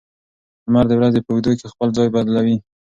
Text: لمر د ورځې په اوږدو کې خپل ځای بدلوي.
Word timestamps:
لمر 0.65 0.85
د 0.89 0.91
ورځې 0.99 1.19
په 1.23 1.29
اوږدو 1.31 1.51
کې 1.59 1.71
خپل 1.73 1.87
ځای 1.97 2.07
بدلوي. 2.15 2.55